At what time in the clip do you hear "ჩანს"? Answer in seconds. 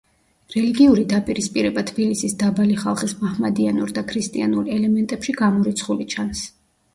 6.17-6.45